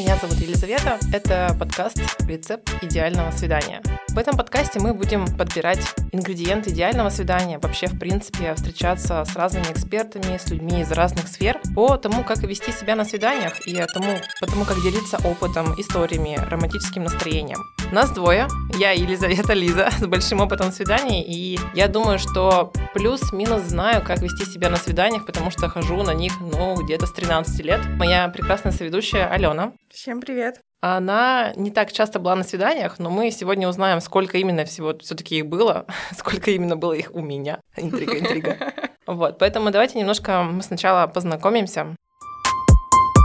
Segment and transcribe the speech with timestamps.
[0.00, 0.98] меня зовут Елизавета.
[1.12, 3.82] Это подкаст «Рецепт идеального свидания».
[4.08, 5.80] В этом подкасте мы будем подбирать
[6.12, 11.60] ингредиенты идеального свидания, вообще, в принципе, встречаться с разными экспертами, с людьми из разных сфер
[11.74, 16.38] по тому, как вести себя на свиданиях и тому, по тому, как делиться опытом, историями,
[16.48, 17.58] романтическим настроением.
[17.92, 18.48] Нас двое.
[18.80, 24.46] Я Елизавета Лиза с большим опытом свиданий, и я думаю, что плюс-минус знаю, как вести
[24.46, 27.80] себя на свиданиях, потому что хожу на них, ну, где-то с 13 лет.
[27.98, 29.74] Моя прекрасная соведущая Алена.
[29.90, 30.62] Всем привет.
[30.80, 35.36] Она не так часто была на свиданиях, но мы сегодня узнаем, сколько именно всего все-таки
[35.36, 35.84] их было,
[36.16, 37.60] сколько именно было их у меня.
[37.76, 38.56] Интрига, интрига.
[39.06, 41.96] Вот, поэтому давайте немножко мы сначала познакомимся.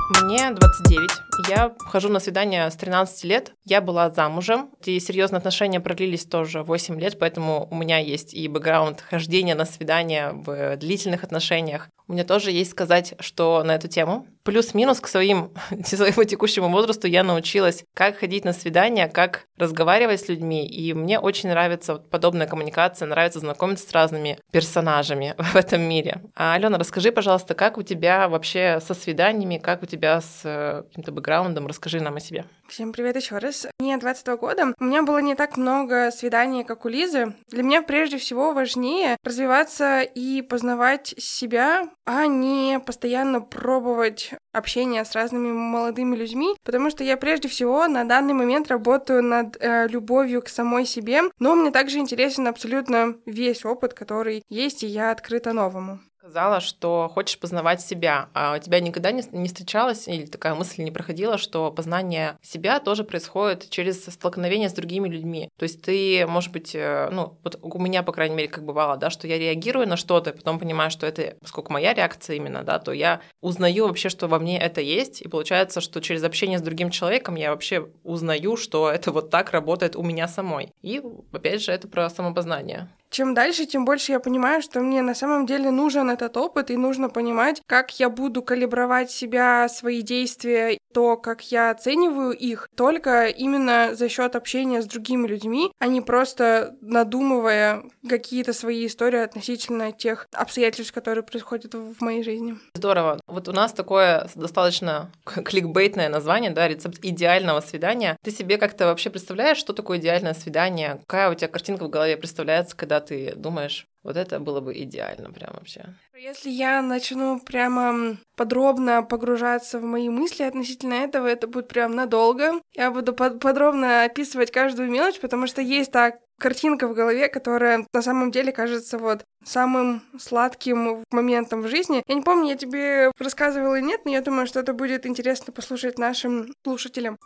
[0.08, 1.09] Мне 29.
[1.50, 3.54] Я хожу на свидание с 13 лет.
[3.66, 4.70] Я была замужем.
[4.84, 9.66] И серьезные отношения продлились тоже 8 лет, поэтому у меня есть и бэкграунд хождения на
[9.66, 11.89] свидания в длительных отношениях.
[12.08, 14.28] У меня тоже есть сказать, что на эту тему.
[14.45, 15.49] Плюс-минус к своим,
[15.85, 21.19] своему текущему возрасту я научилась, как ходить на свидания, как разговаривать с людьми, и мне
[21.19, 26.21] очень нравится подобная коммуникация, нравится знакомиться с разными персонажами в этом мире.
[26.35, 30.83] А, Алена, расскажи, пожалуйста, как у тебя вообще со свиданиями, как у тебя с э,
[30.89, 32.45] каким-то бэкграундом, расскажи нам о себе.
[32.67, 33.66] Всем привет еще раз.
[33.79, 34.73] Мне 22 года.
[34.79, 37.33] У меня было не так много свиданий, как у Лизы.
[37.49, 45.14] Для меня прежде всего важнее развиваться и познавать себя, а не постоянно пробовать общение с
[45.14, 50.42] разными молодыми людьми, потому что я прежде всего на данный момент работаю над э, любовью
[50.42, 55.53] к самой себе, но мне также интересен абсолютно весь опыт, который есть, и я открыта
[55.53, 60.56] новому сказала, что хочешь познавать себя, а у тебя никогда не, не встречалась или такая
[60.56, 65.50] мысль не проходила, что познание себя тоже происходит через столкновение с другими людьми.
[65.59, 68.98] То есть ты, может быть, э, ну, вот у меня, по крайней мере, как бывало,
[68.98, 72.80] да, что я реагирую на что-то, потом понимаю, что это, поскольку моя реакция именно, да,
[72.80, 76.64] то я узнаю вообще, что во мне это есть, и получается, что через общение с
[76.64, 80.72] другим человеком я вообще узнаю, что это вот так работает у меня самой.
[80.81, 85.16] И, опять же, это про самопознание чем дальше, тем больше я понимаю, что мне на
[85.16, 90.78] самом деле нужен этот опыт, и нужно понимать, как я буду калибровать себя, свои действия,
[90.95, 96.00] то, как я оцениваю их, только именно за счет общения с другими людьми, а не
[96.00, 102.55] просто надумывая какие-то свои истории относительно тех обстоятельств, которые происходят в моей жизни.
[102.75, 103.19] Здорово.
[103.28, 108.16] Вот у нас такое достаточно кликбейтное название, да, рецепт идеального свидания.
[108.23, 111.01] Ты себе как-то вообще представляешь, что такое идеальное свидание?
[111.07, 115.31] Какая у тебя картинка в голове представляется, когда ты думаешь, вот это было бы идеально
[115.31, 115.83] прям вообще.
[116.16, 122.61] Если я начну прямо подробно погружаться в мои мысли относительно этого, это будет прям надолго.
[122.75, 127.88] Я буду под подробно описывать каждую мелочь, потому что есть так картинка в голове, которая
[127.93, 132.03] на самом деле кажется вот самым сладким моментом в жизни.
[132.07, 135.51] Я не помню, я тебе рассказывала или нет, но я думаю, что это будет интересно
[135.51, 137.17] послушать нашим слушателям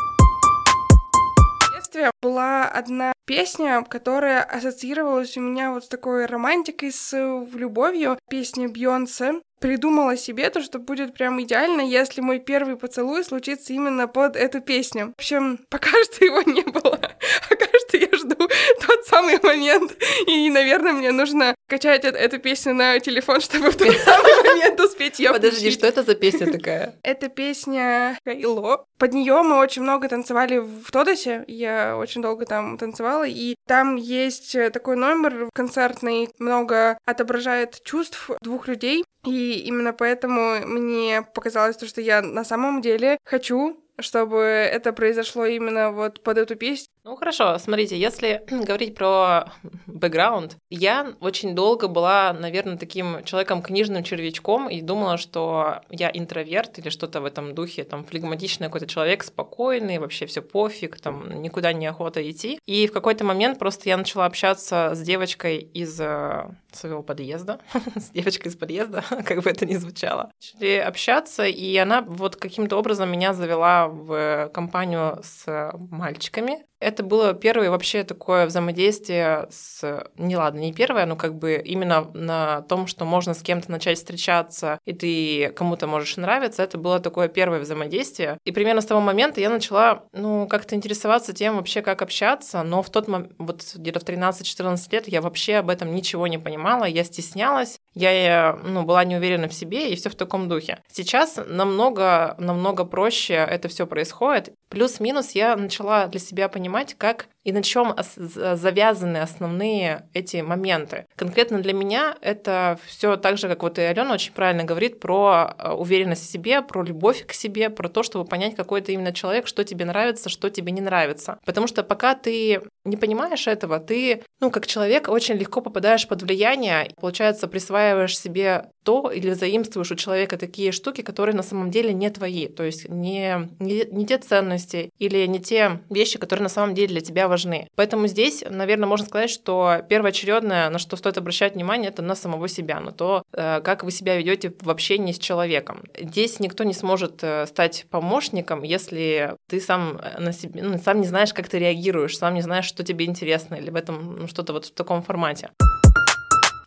[1.89, 7.13] детстве была одна песня, которая ассоциировалась у меня вот с такой романтикой, с
[7.53, 8.17] любовью.
[8.29, 14.07] Песня Бьонсе придумала себе то, что будет прям идеально, если мой первый поцелуй случится именно
[14.07, 15.13] под эту песню.
[15.17, 16.99] В общем, пока что его не было.
[17.49, 19.95] Пока что я жду тот самый момент.
[20.27, 25.19] И, наверное, мне нужно качать эту песню на телефон, чтобы в тот самый момент успеть
[25.19, 26.95] ее Подожди, что это за песня такая?
[27.03, 28.85] Это песня Хайло.
[28.97, 31.43] Под нее мы очень много танцевали в Тодосе.
[31.47, 33.27] Я очень долго там танцевала.
[33.27, 39.03] И там есть такой номер концертный, много отображает чувств двух людей.
[39.25, 45.45] И именно поэтому мне показалось то, что я на самом деле хочу чтобы это произошло
[45.45, 46.87] именно вот под эту песню.
[47.09, 49.51] Ну хорошо, смотрите, если говорить про
[49.87, 56.77] бэкграунд, я очень долго была, наверное, таким человеком книжным червячком и думала, что я интроверт
[56.77, 61.73] или что-то в этом духе, там флегматичный какой-то человек, спокойный, вообще все пофиг, там никуда
[61.73, 62.59] не охота идти.
[62.67, 67.59] И в какой-то момент просто я начала общаться с девочкой из э, своего подъезда,
[67.95, 70.29] с девочкой из подъезда, как бы это ни звучало.
[70.39, 76.68] Начали общаться, и она вот каким-то образом меня завела в компанию с мальчиками.
[76.79, 80.03] Это было первое вообще такое взаимодействие с...
[80.17, 83.97] Не ладно, не первое, но как бы именно на том, что можно с кем-то начать
[83.97, 88.37] встречаться, и ты кому-то можешь нравиться, это было такое первое взаимодействие.
[88.45, 92.81] И примерно с того момента я начала, ну, как-то интересоваться тем вообще, как общаться, но
[92.81, 96.85] в тот момент, вот где-то в 13-14 лет я вообще об этом ничего не понимала,
[96.85, 100.79] я стеснялась, я ну, была не уверена в себе и все в таком духе.
[100.91, 104.53] Сейчас намного, намного проще это все происходит.
[104.69, 111.05] Плюс-минус я начала для себя понимать, понимать, как и на чем завязаны основные эти моменты.
[111.15, 115.55] Конкретно для меня это все так же, как вот и Алена очень правильно говорит про
[115.57, 119.13] э, уверенность в себе, про любовь к себе, про то, чтобы понять, какой ты именно
[119.13, 121.39] человек, что тебе нравится, что тебе не нравится.
[121.45, 126.21] Потому что пока ты не понимаешь этого, ты, ну, как человек, очень легко попадаешь под
[126.21, 131.93] влияние, получается, присваиваешь себе то или заимствуешь у человека такие штуки, которые на самом деле
[131.93, 136.49] не твои, то есть не, не, не те ценности или не те вещи, которые на
[136.49, 137.67] самом деле для тебя важны.
[137.75, 142.47] Поэтому здесь, наверное, можно сказать, что первоочередное, на что стоит обращать внимание, это на самого
[142.47, 145.83] себя, на то, э, как вы себя ведете в общении с человеком.
[145.99, 151.01] Здесь никто не сможет э, стать помощником, если ты сам э, на себе, ну, сам
[151.01, 154.27] не знаешь, как ты реагируешь, сам не знаешь, что тебе интересно, или в этом ну,
[154.27, 155.49] что-то вот в таком формате.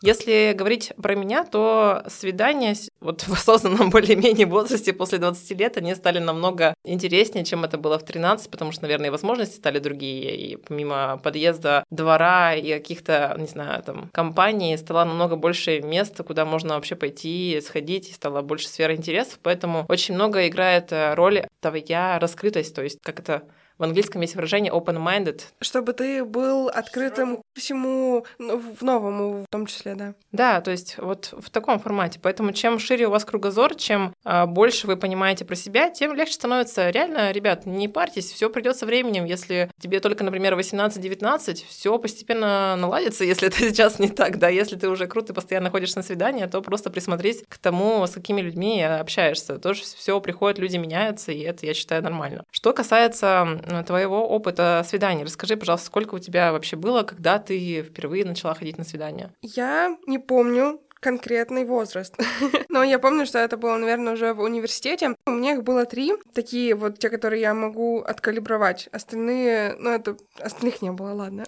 [0.02, 5.94] Если говорить про меня, то свидания вот в осознанном более-менее возрасте после 20 лет, они
[5.94, 10.36] стали намного интереснее, чем это было в 13, потому что, наверное, и возможности стали другие.
[10.36, 16.44] И помимо подъезда двора и каких-то, не знаю, там, компаний, стало намного больше места, куда
[16.44, 19.38] можно вообще пойти, сходить, и стало больше сферы интересов.
[19.40, 23.44] Поэтому очень много играет э, роль твоя раскрытость, то есть как это
[23.82, 25.40] в английском есть выражение open-minded.
[25.60, 30.14] Чтобы ты был открытым к всему ну, в новому в том числе, да.
[30.30, 32.20] Да, то есть вот в таком формате.
[32.22, 36.34] Поэтому чем шире у вас кругозор, чем а, больше вы понимаете про себя, тем легче
[36.34, 36.90] становится.
[36.90, 39.24] Реально, ребят, не парьтесь, все придет со временем.
[39.24, 44.48] Если тебе только, например, 18-19, все постепенно наладится, если это сейчас не так, да.
[44.48, 48.42] Если ты уже круто постоянно ходишь на свидания, то просто присмотреть к тому, с какими
[48.42, 49.58] людьми общаешься.
[49.58, 52.44] Тоже все приходит, люди меняются, и это, я считаю, нормально.
[52.52, 55.24] Что касается твоего опыта свиданий.
[55.24, 59.30] Расскажи, пожалуйста, сколько у тебя вообще было, когда ты впервые начала ходить на свидания?
[59.42, 62.14] Я не помню, конкретный возраст.
[62.68, 65.16] Но я помню, что это было, наверное, уже в университете.
[65.26, 68.88] У меня их было три, такие вот те, которые я могу откалибровать.
[68.92, 71.44] Остальные, ну это остальных не было, ладно.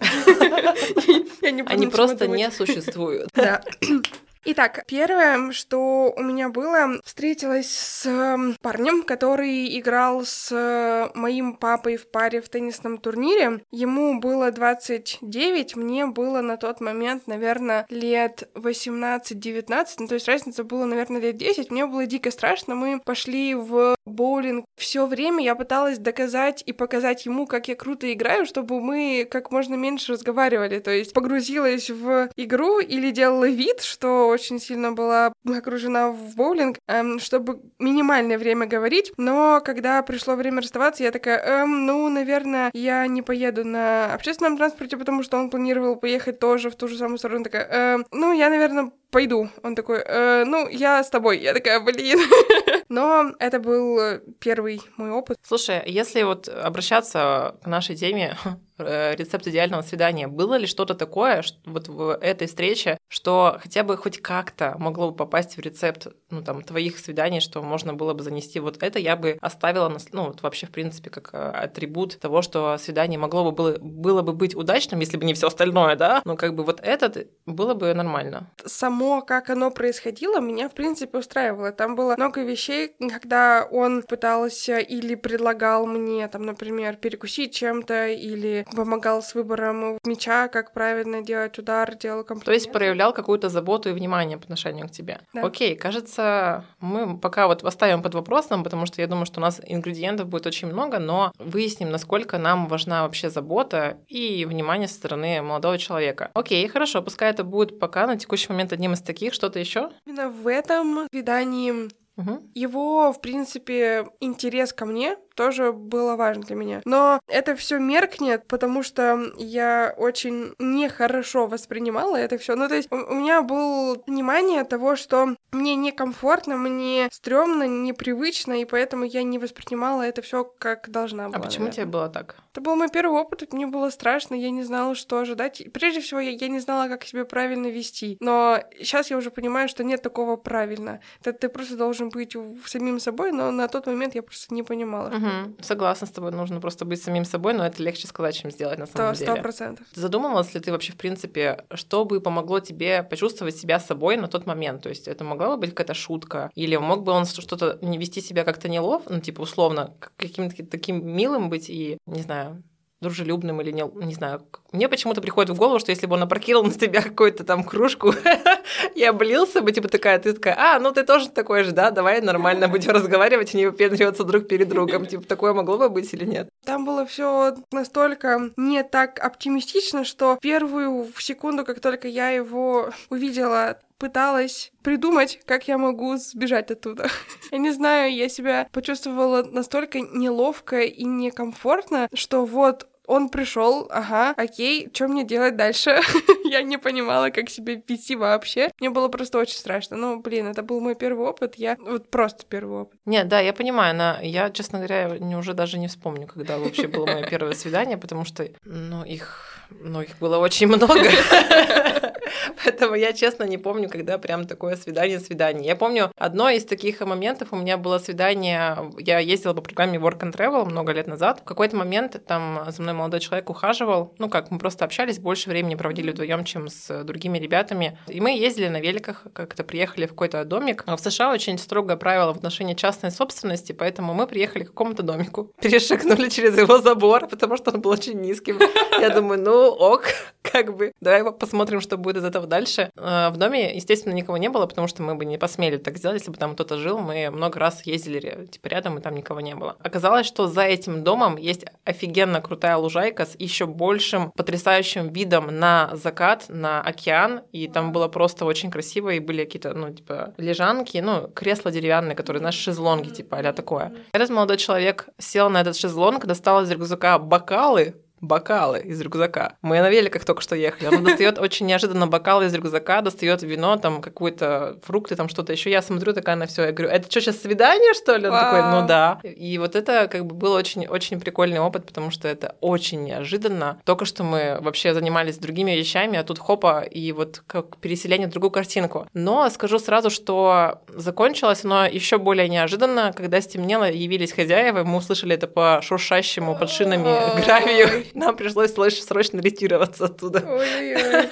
[1.42, 3.30] Они просто не существуют.
[3.34, 3.62] Да.
[4.46, 11.54] Итак, первое, что у меня было, встретилась с эм, парнем, который играл с э, моим
[11.56, 13.62] папой в паре в теннисном турнире.
[13.70, 20.62] Ему было 29, мне было на тот момент, наверное, лет 18-19, ну, то есть разница
[20.62, 21.70] была, наверное, лет 10.
[21.70, 24.66] Мне было дико страшно, мы пошли в боулинг.
[24.76, 29.50] Все время я пыталась доказать и показать ему, как я круто играю, чтобы мы как
[29.50, 30.80] можно меньше разговаривали.
[30.80, 36.78] То есть погрузилась в игру или делала вид, что очень сильно была окружена в боулинг,
[36.88, 42.70] эм, чтобы минимальное время говорить, но когда пришло время расставаться, я такая, эм, ну, наверное,
[42.74, 46.98] я не поеду на общественном транспорте, потому что он планировал поехать тоже в ту же
[46.98, 49.48] самую сторону, такая, эм, ну, я, наверное, пойду.
[49.62, 51.38] Он такой, э, ну, я с тобой.
[51.38, 52.18] Я такая, блин.
[52.88, 55.38] Но это был первый мой опыт.
[55.42, 58.36] Слушай, если вот обращаться к нашей теме,
[58.76, 60.26] Э, рецепт идеального свидания.
[60.26, 65.12] Было ли что-то такое что, вот в этой встрече, что хотя бы хоть как-то могло
[65.12, 68.98] бы попасть в рецепт ну, там, твоих свиданий, что можно было бы занести вот это,
[68.98, 73.16] я бы оставила, на, ну, вот вообще, в принципе, как э, атрибут того, что свидание
[73.16, 76.56] могло бы было, было бы быть удачным, если бы не все остальное, да, но как
[76.56, 78.50] бы вот этот было бы нормально.
[78.66, 81.72] Само, как оно происходило, меня, в принципе, устраивало.
[81.72, 88.66] Там было много вещей, когда он пытался или предлагал мне, там, например, перекусить чем-то, или
[88.74, 92.44] помогал с выбором мяча, как правильно делать удар, делал комплимент.
[92.46, 95.20] То есть проявлял какую-то заботу и внимание по отношению к тебе.
[95.32, 95.42] Да.
[95.42, 99.60] Окей, кажется, мы пока вот оставим под вопросом, потому что я думаю, что у нас
[99.64, 105.42] ингредиентов будет очень много, но выясним, насколько нам важна вообще забота и внимание со стороны
[105.42, 106.30] молодого человека.
[106.34, 109.34] Окей, хорошо, пускай это будет пока на текущий момент одним из таких.
[109.34, 109.90] Что-то еще?
[110.06, 112.50] Именно в этом свидании Угу.
[112.54, 116.82] Его, в принципе, интерес ко мне тоже было важно для меня.
[116.84, 122.54] Но это все меркнет, потому что я очень нехорошо воспринимала это все.
[122.54, 128.64] Ну, то есть у, меня было понимание того, что мне некомфортно, мне стрёмно, непривычно, и
[128.64, 131.36] поэтому я не воспринимала это все как должна была.
[131.36, 131.72] А почему наверное.
[131.72, 132.36] тебе было так?
[132.52, 135.62] Это был мой первый опыт, мне было страшно, я не знала, что ожидать.
[135.72, 138.16] Прежде всего, я, я не знала, как себя правильно вести.
[138.20, 141.00] Но сейчас я уже понимаю, что нет такого правильно.
[141.20, 142.36] Это ты просто должен быть
[142.66, 145.08] самим собой, но на тот момент я просто не понимала.
[145.08, 145.23] Угу.
[145.24, 145.56] Угу.
[145.60, 148.86] Согласна с тобой, нужно просто быть самим собой, но это легче сказать, чем сделать на
[148.86, 149.32] самом деле.
[149.32, 149.86] Сто процентов.
[149.94, 154.46] Задумывалась ли ты вообще, в принципе, что бы помогло тебе почувствовать себя собой на тот
[154.46, 154.82] момент?
[154.82, 156.50] То есть это могла бы быть какая-то шутка?
[156.54, 161.06] Или мог бы он что-то не вести себя как-то неловко, ну, типа, условно, каким-то таким
[161.06, 162.62] милым быть и, не знаю,
[163.00, 166.64] дружелюбным или не, не знаю, мне почему-то приходит в голову, что если бы он опрокинул
[166.64, 168.14] на тебя какую-то там кружку
[168.94, 172.20] и облился бы, типа такая, ты такая, а, ну ты тоже такой же, да, давай
[172.20, 175.06] нормально будем разговаривать не выпендриваться друг перед другом.
[175.06, 176.48] Типа такое могло бы быть или нет?
[176.64, 183.78] Там было все настолько не так оптимистично, что первую секунду, как только я его увидела,
[183.98, 187.08] пыталась придумать, как я могу сбежать оттуда.
[187.52, 194.32] я не знаю, я себя почувствовала настолько неловко и некомфортно, что вот он пришел, ага,
[194.36, 196.00] окей, что мне делать дальше?
[196.44, 198.70] я не понимала, как себя вести вообще.
[198.80, 199.96] Мне было просто очень страшно.
[199.96, 202.98] Ну, блин, это был мой первый опыт, я вот просто первый опыт.
[203.04, 206.86] Нет, да, я понимаю, но я, честно говоря, не, уже даже не вспомню, когда вообще
[206.86, 210.94] было мое первое свидание, потому что, ну, их ну, их было очень много.
[212.64, 215.66] Поэтому я, честно, не помню, когда прям такое свидание-свидание.
[215.66, 220.20] Я помню, одно из таких моментов у меня было свидание, я ездила по программе Work
[220.20, 221.40] and Travel много лет назад.
[221.40, 225.48] В какой-то момент там за мной молодой человек ухаживал, ну как, мы просто общались, больше
[225.48, 227.98] времени проводили вдвоем, чем с другими ребятами.
[228.08, 230.84] И мы ездили на великах, как-то приехали в какой-то домик.
[230.86, 235.02] А в США очень строгое правило в отношении частной собственности, поэтому мы приехали к какому-то
[235.02, 238.58] домику, перешагнули через его забор, потому что он был очень низким.
[239.00, 240.04] Я думаю, ну, ок,
[240.42, 240.92] как бы.
[241.00, 242.90] Давай посмотрим, что будет из этого дальше.
[242.96, 246.20] Э, в доме, естественно, никого не было, потому что мы бы не посмели так сделать,
[246.20, 246.98] если бы там кто-то жил.
[246.98, 249.76] Мы много раз ездили типа рядом, и там никого не было.
[249.80, 255.90] Оказалось, что за этим домом есть офигенно крутая лужайка с еще большим потрясающим видом на
[255.92, 260.98] закат, на океан, и там было просто очень красиво, и были какие-то, ну, типа, лежанки,
[260.98, 263.92] ну, кресла деревянные, которые, знаешь, шезлонги, типа, а такое.
[264.12, 267.94] Этот молодой человек сел на этот шезлонг, достал из рюкзака бокалы,
[268.26, 269.56] бокалы из рюкзака.
[269.62, 270.88] Мы на великах только что ехали.
[270.88, 275.70] Он достает очень неожиданно бокалы из рюкзака, достает вино, там какие-то фрукты, там что-то еще.
[275.70, 276.66] Я смотрю такая на все.
[276.66, 278.28] Я говорю, это что, сейчас свидание, что ли?
[278.28, 279.20] Он такой, ну да.
[279.22, 283.78] И вот это как бы был очень, очень прикольный опыт, потому что это очень неожиданно.
[283.84, 288.30] Только что мы вообще занимались другими вещами, а тут хопа, и вот как переселение в
[288.30, 289.06] другую картинку.
[289.12, 295.34] Но скажу сразу, что закончилось оно еще более неожиданно, когда стемнело, явились хозяева, мы услышали
[295.34, 298.04] это по шуршащему под шинами гравию.
[298.26, 300.38] Нам пришлось срочно ретироваться оттуда.
[300.46, 301.28] Ой-ой-ой.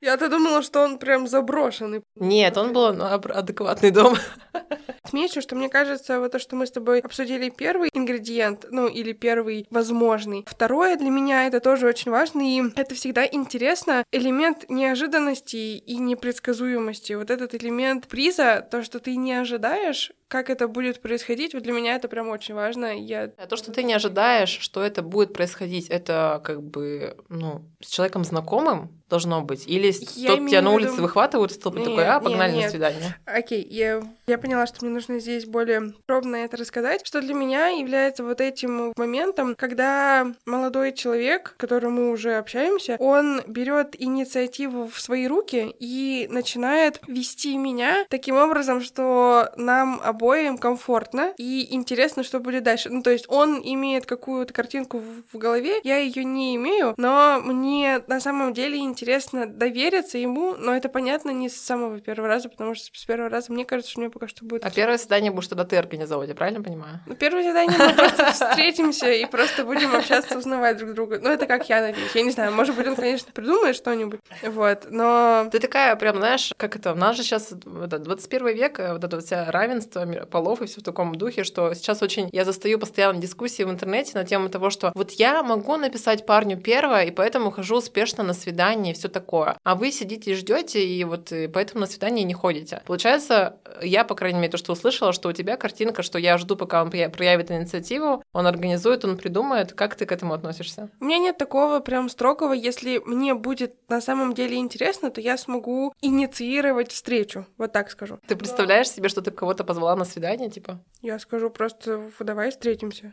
[0.00, 2.02] Я-то думала, что он прям заброшенный.
[2.16, 4.16] Нет, он был ну, адекватный дом.
[5.04, 9.12] Отмечу, что мне кажется, вот то, что мы с тобой обсудили первый ингредиент, ну или
[9.12, 10.44] первый возможный.
[10.46, 14.04] Второе для меня это тоже очень важно, и это всегда интересно.
[14.12, 17.12] Элемент неожиданности и непредсказуемости.
[17.12, 21.72] Вот этот элемент приза, то, что ты не ожидаешь, как это будет происходить, вот для
[21.72, 22.96] меня это прям очень важно.
[22.96, 23.28] Я...
[23.28, 28.24] То, что ты не ожидаешь, что это будет происходить, это как бы, ну, с человеком
[28.24, 29.66] знакомым должно быть?
[29.66, 31.02] Или я тот тебя на улице виду...
[31.02, 32.64] выхватывают, и ты такой, а, погнали нет, нет.
[32.64, 33.16] на свидание?
[33.24, 37.68] Окей, я, я поняла, что мне нужно здесь более пробно это рассказать, что для меня
[37.68, 44.88] является вот этим моментом, когда молодой человек, с которым мы уже общаемся, он берет инициативу
[44.88, 52.22] в свои руки и начинает вести меня таким образом, что нам обоим комфортно и интересно,
[52.22, 52.90] что будет дальше.
[52.90, 58.02] Ну, то есть он имеет какую-то картинку в голове, я ее не имею, но мне
[58.06, 62.74] на самом деле интересно довериться ему, но это понятно не с самого первого раза, потому
[62.74, 64.64] что с первого раза мне кажется, что у меня пока что будет.
[64.64, 67.00] А первое свидание будешь тогда ты организовывать, я правильно понимаю?
[67.06, 71.18] Ну, первое свидание мы просто встретимся и просто будем общаться, узнавать друг друга.
[71.22, 72.14] Ну, это как я надеюсь.
[72.14, 74.20] Я не знаю, может быть, он, конечно, придумает что-нибудь.
[74.42, 75.48] Вот, но...
[75.50, 79.50] Ты такая прям, знаешь, как это, у нас же сейчас 21 век, вот это вся
[79.50, 83.70] равенство полов и все в таком духе, что сейчас очень я застаю постоянно дискуссии в
[83.70, 88.24] интернете на тему того, что вот я могу написать парню первое, и поэтому хожу успешно
[88.24, 89.56] на свидание и все такое.
[89.62, 92.82] А вы сидите и ждете, и вот и поэтому на свидание не ходите.
[92.86, 96.56] Получается, я, по крайней мере, то, что услышала, что у тебя картинка, что я жду,
[96.56, 99.72] пока он проявит инициативу, он организует, он придумает.
[99.72, 100.90] Как ты к этому относишься?
[101.00, 102.52] У меня нет такого прям строгого.
[102.52, 107.46] Если мне будет на самом деле интересно, то я смогу инициировать встречу.
[107.56, 108.18] Вот так скажу.
[108.26, 110.80] Ты представляешь себе, что ты кого-то позвала на свидание, типа?
[111.00, 113.12] Я скажу просто, давай встретимся.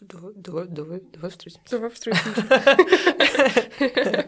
[0.00, 1.70] Давай, давай, давай, давай встретимся.
[1.70, 2.42] Давай встретимся.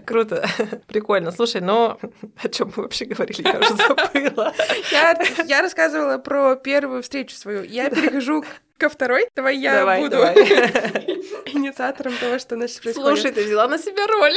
[0.07, 0.47] Круто,
[0.87, 1.33] прикольно.
[1.33, 1.99] Слушай, ну
[2.43, 4.53] о чем мы вообще говорили, я уже забыла.
[4.91, 7.63] Я, я рассказывала про первую встречу свою.
[7.63, 8.45] Я перехожу
[8.77, 9.27] ко второй.
[9.35, 10.35] Давай я давай, буду давай.
[11.47, 12.97] инициатором того, что у нас происходит.
[12.97, 14.35] Слушай, ты взяла на себя роль.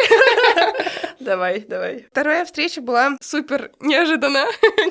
[1.19, 2.07] Давай, давай.
[2.09, 4.45] Вторая встреча была супер неожиданно.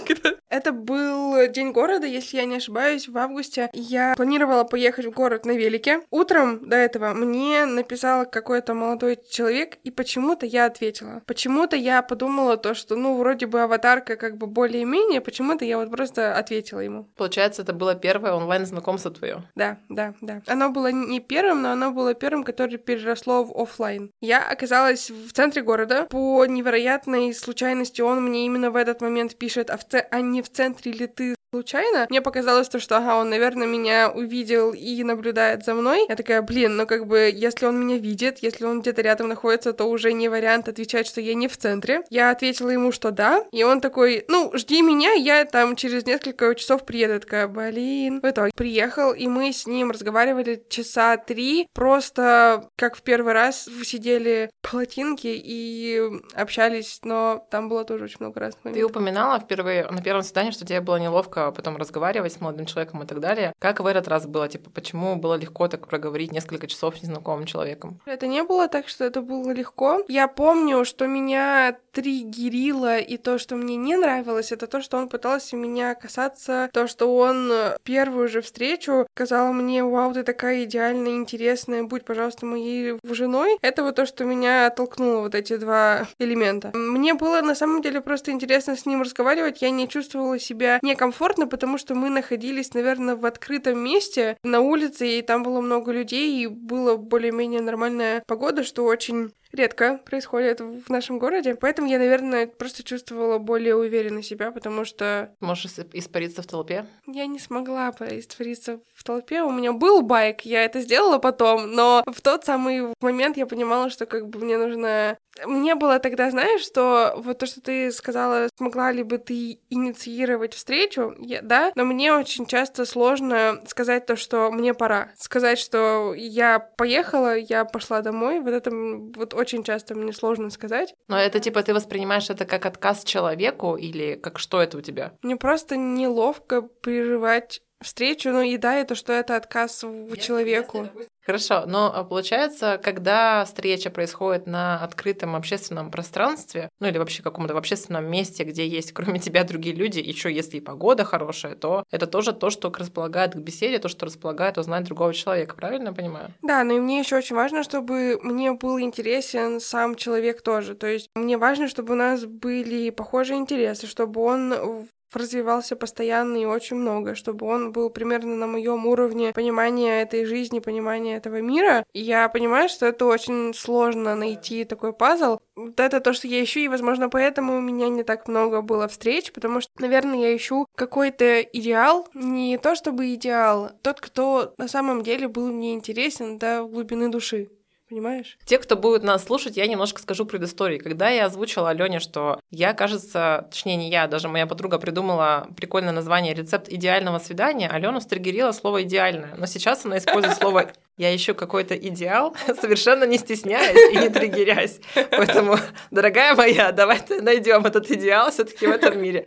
[0.48, 3.70] Это был День города, если я не ошибаюсь, в августе.
[3.72, 6.02] Я планировала поехать в город на велике.
[6.10, 11.22] Утром до этого мне написал какой-то молодой человек, и почему-то я ответила.
[11.26, 15.90] Почему-то я подумала то, что, ну, вроде бы аватарка как бы более-менее, почему-то я вот
[15.90, 17.08] просто ответила ему.
[17.16, 19.48] Получается, это было первое онлайн-знакомство твое твое.
[19.54, 20.42] Да, да, да.
[20.46, 24.10] Оно было не первым, но оно было первым, которое переросло в офлайн.
[24.20, 26.06] Я оказалась в центре города.
[26.14, 30.06] По невероятной случайности он мне именно в этот момент пишет, а, в ц...
[30.12, 32.06] а не в центре ли ты случайно.
[32.10, 36.04] Мне показалось то, что, ага, он, наверное, меня увидел и наблюдает за мной.
[36.08, 39.72] Я такая, блин, ну как бы, если он меня видит, если он где-то рядом находится,
[39.72, 42.02] то уже не вариант отвечать, что я не в центре.
[42.10, 46.52] Я ответила ему, что да, и он такой, ну, жди меня, я там через несколько
[46.56, 47.14] часов приеду.
[47.14, 48.20] Я такая, блин.
[48.20, 53.68] В итоге приехал, и мы с ним разговаривали часа три, просто как в первый раз
[53.84, 56.02] сидели в полотинке и
[56.34, 58.80] общались, но там было тоже очень много разных моментов.
[58.80, 63.02] Ты упоминала впервые на первом свидании, что тебе было неловко потом разговаривать с молодым человеком
[63.02, 63.52] и так далее.
[63.58, 64.48] Как в этот раз было?
[64.48, 68.00] Типа, почему было легко так проговорить несколько часов с незнакомым человеком?
[68.06, 70.02] Это не было так, что это было легко.
[70.08, 75.08] Я помню, что меня триггерило и то, что мне не нравилось, это то, что он
[75.08, 77.52] пытался меня касаться, то, что он
[77.84, 83.58] первую же встречу сказал мне, вау, ты такая идеальная, интересная, будь, пожалуйста, моей женой.
[83.62, 86.72] Это вот то, что меня оттолкнуло, вот эти два элемента.
[86.74, 91.24] Мне было на самом деле просто интересно с ним разговаривать, я не чувствовала себя некомфортно,
[91.34, 95.92] комфортно, потому что мы находились, наверное, в открытом месте на улице, и там было много
[95.92, 101.54] людей, и было более-менее нормальная погода, что очень редко происходит в нашем городе.
[101.54, 105.34] Поэтому я, наверное, просто чувствовала более уверенно себя, потому что...
[105.40, 106.86] Можешь испариться в толпе?
[107.06, 109.42] Я не смогла испариться в толпе.
[109.42, 113.90] У меня был байк, я это сделала потом, но в тот самый момент я понимала,
[113.90, 118.48] что как бы мне нужно мне было тогда, знаешь, что вот то, что ты сказала,
[118.56, 124.16] смогла ли бы ты инициировать встречу, я, да, но мне очень часто сложно сказать то,
[124.16, 125.10] что мне пора.
[125.16, 130.94] Сказать, что я поехала, я пошла домой, вот это вот очень часто мне сложно сказать.
[131.08, 135.12] Но это типа ты воспринимаешь это как отказ человеку или как что это у тебя?
[135.22, 140.88] Мне просто неловко прерывать встречу, ну и да, это что это отказ в человеку.
[141.24, 147.54] Хорошо, но а, получается, когда встреча происходит на открытом общественном пространстве, ну или вообще каком-то
[147.54, 151.84] в общественном месте, где есть кроме тебя другие люди, еще если и погода хорошая, то
[151.90, 155.94] это тоже то, что располагает к беседе, то, что располагает узнать другого человека, правильно я
[155.94, 156.30] понимаю?
[156.42, 160.74] Да, но и мне еще очень важно, чтобы мне был интересен сам человек тоже.
[160.74, 166.44] То есть мне важно, чтобы у нас были похожие интересы, чтобы он развивался постоянно и
[166.44, 171.84] очень много, чтобы он был примерно на моем уровне понимания этой жизни, понимания этого мира.
[171.92, 175.38] И я понимаю, что это очень сложно найти такой пазл.
[175.56, 178.88] Вот это то, что я ищу, и, возможно, поэтому у меня не так много было
[178.88, 184.68] встреч, потому что, наверное, я ищу какой-то идеал, не то чтобы идеал, тот, кто на
[184.68, 187.48] самом деле был мне интересен до глубины души
[187.88, 188.38] понимаешь?
[188.44, 190.78] Те, кто будет нас слушать, я немножко скажу предыстории.
[190.78, 195.92] Когда я озвучила Алене, что я, кажется, точнее не я, даже моя подруга придумала прикольное
[195.92, 199.34] название «Рецепт идеального свидания», Алена стригерила слово «идеальное».
[199.36, 204.80] Но сейчас она использует слово «я ищу какой-то идеал», совершенно не стесняясь и не триггерясь.
[205.10, 205.58] Поэтому,
[205.90, 209.26] дорогая моя, давайте найдем этот идеал все таки в этом мире.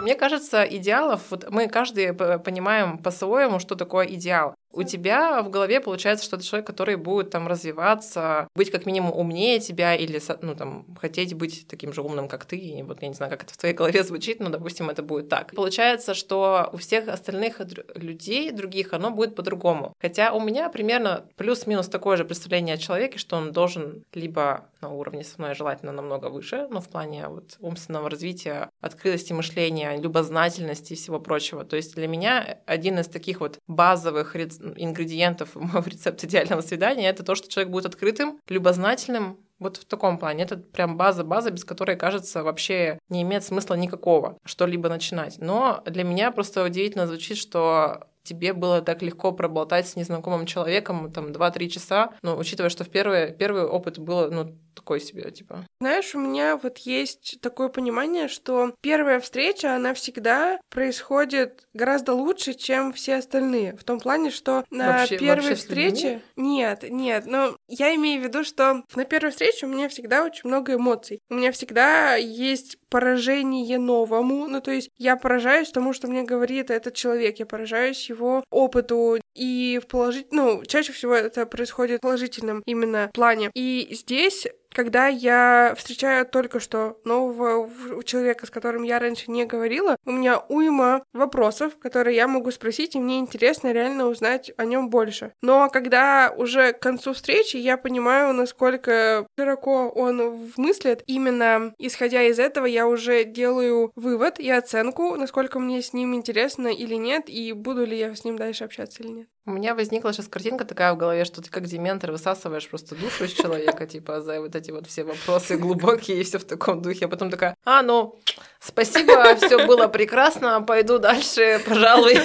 [0.00, 5.80] Мне кажется, идеалов, вот мы каждый понимаем по-своему, что такое идеал у тебя в голове
[5.80, 10.54] получается, что это человек, который будет там развиваться, быть как минимум умнее тебя или, ну,
[10.54, 12.56] там, хотеть быть таким же умным, как ты.
[12.56, 15.28] И вот я не знаю, как это в твоей голове звучит, но, допустим, это будет
[15.28, 15.54] так.
[15.54, 17.60] Получается, что у всех остальных
[17.94, 19.94] людей, других, оно будет по-другому.
[20.00, 24.92] Хотя у меня примерно плюс-минус такое же представление о человеке, что он должен либо на
[24.94, 30.92] уровне со мной желательно намного выше, но в плане вот умственного развития, открытости мышления, любознательности
[30.92, 31.64] и всего прочего.
[31.64, 37.24] То есть для меня один из таких вот базовых ингредиентов в рецепт идеального свидания, это
[37.24, 40.44] то, что человек будет открытым, любознательным, вот в таком плане.
[40.44, 45.38] Это прям база-база, без которой, кажется, вообще не имеет смысла никакого что-либо начинать.
[45.38, 51.10] Но для меня просто удивительно звучит, что тебе было так легко проболтать с незнакомым человеком
[51.10, 55.66] там 2-3 часа, но учитывая, что в первый, первый опыт был, ну, такой себе, типа.
[55.80, 62.54] Знаешь, у меня вот есть такое понимание, что первая встреча, она всегда происходит гораздо лучше,
[62.54, 63.76] чем все остальные.
[63.76, 66.22] В том плане, что на вообще, первой вообще встрече...
[66.36, 70.48] Нет, нет, но я имею в виду, что на первой встрече у меня всегда очень
[70.48, 71.20] много эмоций.
[71.30, 76.70] У меня всегда есть поражение новому, ну то есть я поражаюсь тому, что мне говорит
[76.70, 82.02] этот человек, я поражаюсь его опыту, и в положительном, ну, чаще всего это происходит в
[82.02, 83.50] положительном именно плане.
[83.54, 87.70] И здесь когда я встречаю только что нового
[88.04, 92.94] человека, с которым я раньше не говорила, у меня уйма вопросов, которые я могу спросить,
[92.94, 95.32] и мне интересно реально узнать о нем больше.
[95.40, 102.38] Но когда уже к концу встречи я понимаю, насколько широко он мыслит, именно исходя из
[102.38, 107.54] этого я уже делаю вывод и оценку, насколько мне с ним интересно или нет, и
[107.54, 109.28] буду ли я с ним дальше общаться или нет.
[109.48, 113.26] У меня возникла сейчас картинка такая в голове, что ты как дементор высасываешь просто душу
[113.26, 117.04] из человека, типа, за вот эти вот все вопросы глубокие и все в таком духе.
[117.04, 118.18] А потом такая, а, ну,
[118.58, 122.18] спасибо, все было прекрасно, пойду дальше, пожалуй.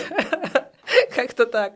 [1.15, 1.73] Как-то так.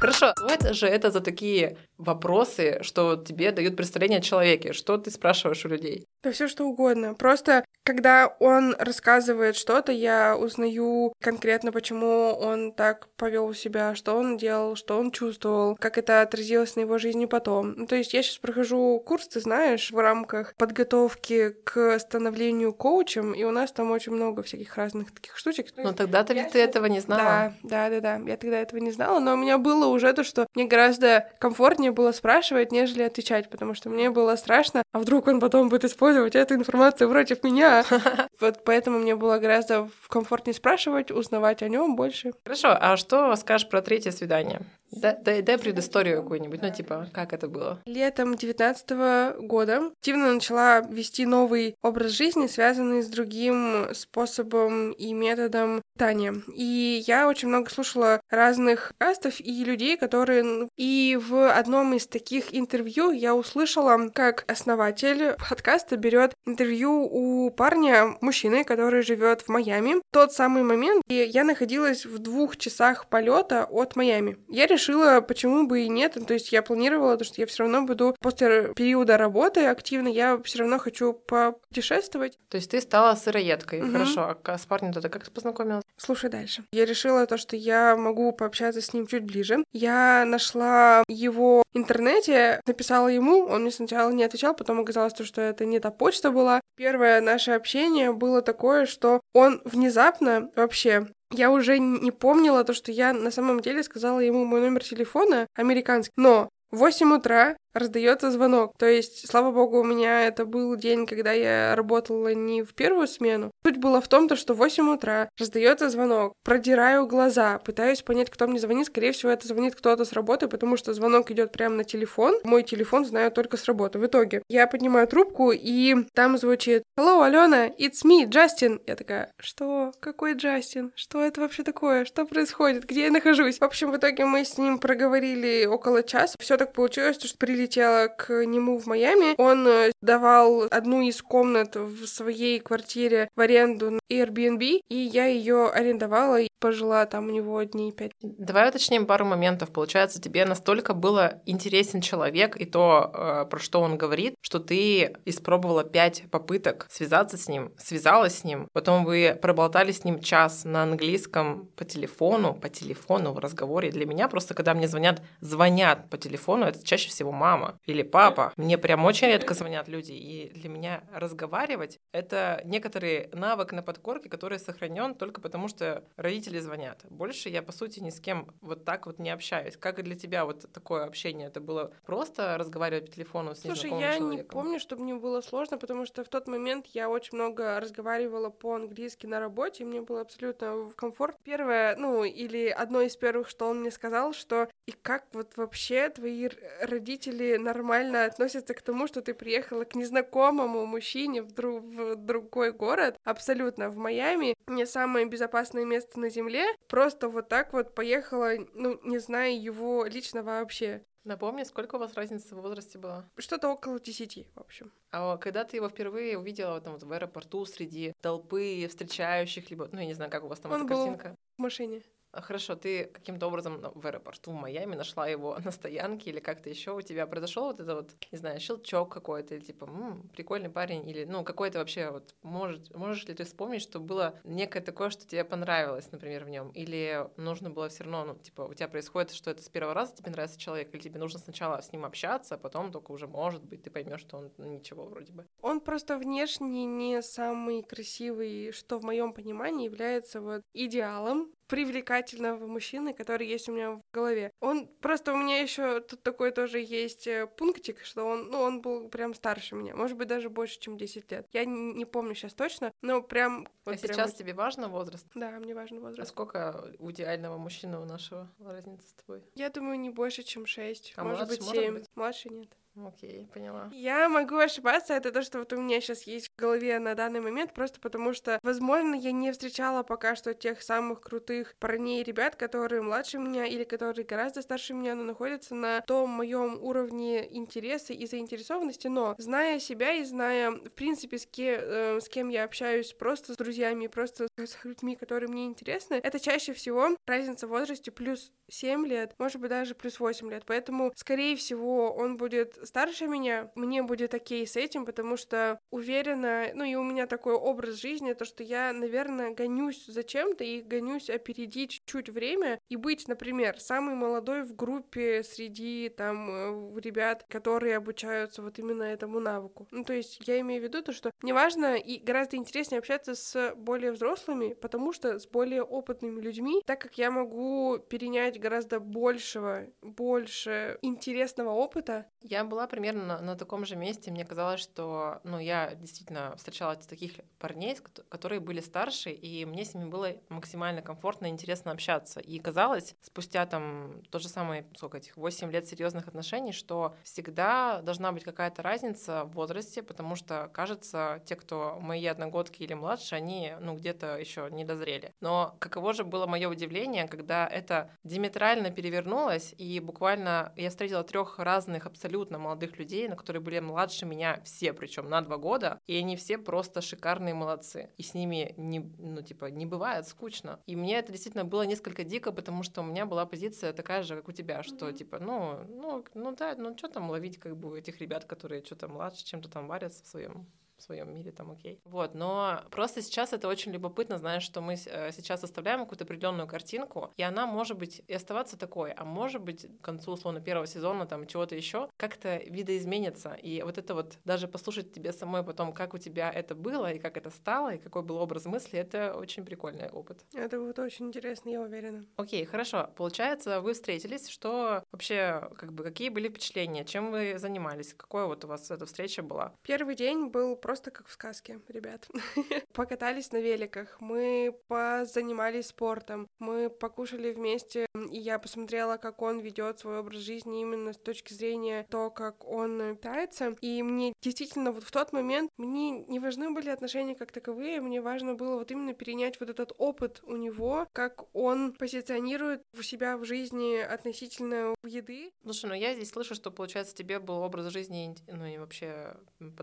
[0.00, 4.72] Хорошо, это же это за такие вопросы, что тебе дают представление о человеке.
[4.72, 6.06] Что ты спрашиваешь у людей?
[6.22, 7.14] Да все что угодно.
[7.14, 14.36] Просто когда он рассказывает что-то, я узнаю конкретно, почему он так повел себя, что он
[14.36, 17.74] делал, что он чувствовал, как это отразилось на его жизни потом.
[17.76, 23.32] Ну, то есть я сейчас прохожу курс, ты знаешь, в рамках подготовки к становлению коучем,
[23.32, 25.66] и у нас там очень много всяких разных таких штучек.
[25.76, 27.54] Ну тогда-то ведь ты этого не знала.
[27.62, 28.30] Да, да, да, да.
[28.30, 31.81] Я тогда этого не знала, но у меня было уже то, что мне гораздо комфортнее
[31.90, 36.34] было спрашивать, нежели отвечать, потому что мне было страшно, а вдруг он потом будет использовать
[36.34, 37.84] эту информацию против меня,
[38.40, 42.32] Вот поэтому мне было гораздо комфортнее спрашивать, узнавать о нем больше.
[42.44, 44.62] Хорошо, а что скажешь про третье свидание?
[44.92, 47.80] Дай, дай, предысторию какую-нибудь, ну, типа, как это было?
[47.86, 55.82] Летом девятнадцатого года активно начала вести новый образ жизни, связанный с другим способом и методом
[55.94, 56.34] питания.
[56.54, 60.68] И я очень много слушала разных кастов и людей, которые...
[60.76, 68.16] И в одном из таких интервью я услышала, как основатель подкаста берет интервью у парня,
[68.20, 70.02] мужчины, который живет в Майами.
[70.10, 74.38] Тот самый момент, и я находилась в двух часах полета от Майами.
[74.48, 76.16] Я решила почему бы и нет.
[76.26, 80.38] То есть я планировала, то, что я все равно буду после периода работы активно, я
[80.42, 82.38] все равно хочу попутешествовать.
[82.48, 83.92] То есть ты стала сыроедкой, угу.
[83.92, 84.36] хорошо.
[84.44, 85.84] А с парнем тогда как ты познакомилась?
[85.96, 86.64] Слушай дальше.
[86.72, 89.64] Я решила то, что я могу пообщаться с ним чуть ближе.
[89.72, 95.24] Я нашла его в интернете, написала ему, он мне сначала не отвечал, потом оказалось, то,
[95.24, 96.60] что это не та почта была.
[96.76, 102.92] Первое наше общение было такое, что он внезапно вообще я уже не помнила то, что
[102.92, 106.12] я на самом деле сказала ему мой номер телефона американский.
[106.16, 108.74] Но в 8 утра раздается звонок.
[108.78, 113.08] То есть, слава богу, у меня это был день, когда я работала не в первую
[113.08, 113.50] смену.
[113.64, 118.30] Суть была в том, то, что в 8 утра раздается звонок, продираю глаза, пытаюсь понять,
[118.30, 118.86] кто мне звонит.
[118.86, 122.34] Скорее всего, это звонит кто-то с работы, потому что звонок идет прямо на телефон.
[122.44, 123.98] Мой телефон знаю только с работы.
[123.98, 128.80] В итоге я поднимаю трубку, и там звучит «Hello, Алена, it's me, Джастин».
[128.86, 129.92] Я такая «Что?
[130.00, 130.92] Какой Джастин?
[130.94, 132.04] Что это вообще такое?
[132.04, 132.84] Что происходит?
[132.84, 136.36] Где я нахожусь?» В общем, в итоге мы с ним проговорили около часа.
[136.38, 139.34] Все так получилось, что прилетели прилетела к нему в Майами.
[139.38, 145.26] Он э, давал одну из комнат в своей квартире в аренду на Airbnb, и я
[145.26, 148.12] ее арендовала и пожила там у него дней пять.
[148.20, 149.72] Давай уточним пару моментов.
[149.72, 155.14] Получается, тебе настолько было интересен человек и то, э, про что он говорит, что ты
[155.24, 160.64] испробовала пять попыток связаться с ним, связалась с ним, потом вы проболтали с ним час
[160.64, 163.90] на английском по телефону, по телефону в разговоре.
[163.90, 168.02] Для меня просто, когда мне звонят, звонят по телефону, это чаще всего мама мама или
[168.02, 168.52] папа.
[168.56, 174.28] Мне прям очень редко звонят люди, и для меня разговаривать— это некоторый навык на подкорке,
[174.28, 177.04] который сохранен только потому, что родители звонят.
[177.10, 179.76] Больше я, по сути, ни с кем вот так вот не общаюсь.
[179.76, 181.48] Как и для тебя вот такое общение?
[181.48, 184.30] Это было просто разговаривать по телефону с Слушай, я человеком?
[184.30, 188.50] не помню, чтобы мне было сложно, потому что в тот момент я очень много разговаривала
[188.50, 191.36] по-английски на работе, и мне было абсолютно в комфорт.
[191.44, 196.08] Первое, ну, или одно из первых, что он мне сказал, что и как вот вообще
[196.08, 196.48] твои
[196.80, 202.16] родители родители нормально относятся к тому, что ты приехала к незнакомому мужчине в, друг, в
[202.16, 207.94] другой город, абсолютно в Майами, не самое безопасное место на Земле, просто вот так вот
[207.94, 211.02] поехала, ну, не зная его лично вообще.
[211.24, 213.24] Напомни, сколько у вас разница в возрасте была?
[213.38, 214.90] Что-то около десяти, в общем.
[215.12, 220.00] А когда ты его впервые увидела там, вот, в аэропорту среди толпы встречающих, либо, ну,
[220.00, 221.28] я не знаю, как у вас там Он эта картинка?
[221.28, 222.02] Был в машине.
[222.32, 226.40] А, хорошо, ты каким-то образом ну, в аэропорту в Майами нашла его на стоянке или
[226.40, 230.28] как-то еще у тебя произошел вот это вот, не знаю, щелчок какой-то или типа, м-м,
[230.34, 234.80] прикольный парень или, ну, какой-то вообще вот, может, можешь ли ты вспомнить, что было некое
[234.80, 238.72] такое, что тебе понравилось, например, в нем, или нужно было все равно, ну, типа, у
[238.72, 241.92] тебя происходит, что это с первого раза тебе нравится человек, или тебе нужно сначала с
[241.92, 245.32] ним общаться, а потом только уже, может быть, ты поймешь, что он ну, ничего вроде
[245.32, 245.46] бы.
[245.60, 253.14] Он просто внешне не самый красивый, что в моем понимании является вот идеалом привлекательного мужчины,
[253.14, 254.50] который есть у меня в голове.
[254.60, 258.80] Он просто у меня еще тут такой тоже есть э, пунктик, что он, ну, он
[258.80, 261.46] был прям старше меня, может быть, даже больше, чем 10 лет.
[261.52, 263.68] Я не, не помню сейчас точно, но прям...
[263.84, 264.14] Вот а прям...
[264.14, 265.26] сейчас тебе важно возраст?
[265.34, 266.20] Да, мне важен возраст.
[266.20, 269.42] А сколько у идеального мужчины у нашего разница с тобой?
[269.54, 271.74] Я думаю, не больше, чем 6, а может быть 7.
[271.74, 272.10] Может быть?
[272.14, 272.68] Младше нет.
[272.94, 273.88] Окей, поняла.
[273.90, 277.40] Я могу ошибаться, это то, что вот у меня сейчас есть в голове на данный
[277.40, 282.24] момент, просто потому что, возможно, я не встречала пока что тех самых крутых парней и
[282.24, 287.48] ребят, которые младше меня или которые гораздо старше меня, но находятся на том моем уровне
[287.56, 292.50] интереса и заинтересованности, но зная себя и зная, в принципе, с, ке, э, с кем
[292.50, 297.66] я общаюсь, просто с друзьями, просто с людьми, которые мне интересны, это чаще всего разница
[297.66, 300.64] в возрасте плюс 7 лет, может быть, даже плюс 8 лет.
[300.66, 303.70] Поэтому, скорее всего, он будет старше меня.
[303.74, 308.32] Мне будет окей с этим, потому что уверена, ну и у меня такой образ жизни,
[308.32, 313.78] то, что я, наверное, гонюсь за чем-то и гонюсь опередить чуть время и быть, например,
[313.80, 319.86] самый молодой в группе среди там э, ребят, которые обучаются вот именно этому навыку.
[319.90, 323.74] Ну, то есть я имею в виду то, что неважно и гораздо интереснее общаться с
[323.76, 329.86] более взрослыми, потому что с более опытными людьми, так как я могу перенять гораздо большего,
[330.02, 332.26] больше интересного опыта.
[332.40, 334.30] Я была примерно на, на таком же месте.
[334.30, 337.98] Мне казалось, что ну, я действительно встречала таких парней,
[338.30, 342.40] которые были старше, и мне с ними было максимально комфортно и интересно общаться.
[342.40, 348.00] И казалось, спустя там то же самое, сколько этих, 8 лет серьезных отношений, что всегда
[348.00, 353.34] должна быть какая-то разница в возрасте, потому что, кажется, те, кто мои одногодки или младше,
[353.34, 355.34] они ну, где-то еще не дозрели.
[355.40, 361.58] Но каково же было мое удивление, когда это диаметрально перевернулась, и буквально я встретила трех
[361.58, 366.16] разных абсолютно молодых людей, на которые были младше меня все, причем на два года, и
[366.16, 368.10] они все просто шикарные молодцы.
[368.16, 370.80] И с ними не, ну, типа, не бывает скучно.
[370.86, 374.36] И мне это действительно было несколько дико, потому что у меня была позиция такая же,
[374.36, 375.14] как у тебя, что mm-hmm.
[375.14, 379.08] типа, ну, ну, ну да, ну что там ловить как бы этих ребят, которые что-то
[379.08, 380.66] младше, чем-то там варятся в своем
[381.02, 382.00] в своем мире там окей.
[382.04, 386.68] Вот, но просто сейчас это очень любопытно, знаешь, что мы э, сейчас оставляем какую-то определенную
[386.68, 390.86] картинку, и она может быть и оставаться такой, а может быть к концу, условно, первого
[390.86, 393.54] сезона там чего-то еще как-то видоизменится.
[393.54, 397.18] И вот это вот даже послушать тебе самой потом, как у тебя это было, и
[397.18, 400.44] как это стало, и какой был образ мысли, это очень прикольный опыт.
[400.54, 402.24] Это вот очень интересно, я уверена.
[402.36, 403.10] Окей, хорошо.
[403.16, 408.64] Получается, вы встретились, что вообще, как бы, какие были впечатления, чем вы занимались, какой вот
[408.64, 409.74] у вас эта встреча была?
[409.82, 412.28] Первый день был просто просто как в сказке, ребят.
[412.92, 420.00] Покатались на великах, мы позанимались спортом, мы покушали вместе, и я посмотрела, как он ведет
[420.00, 423.74] свой образ жизни именно с точки зрения то, как он питается.
[423.80, 428.20] И мне действительно вот в тот момент мне не важны были отношения как таковые, мне
[428.20, 433.46] важно было вот именно перенять вот этот опыт у него, как он позиционирует себя в
[433.46, 435.52] жизни относительно еды.
[435.64, 439.34] Слушай, ну я здесь слышу, что, получается, тебе был образ жизни, ну и вообще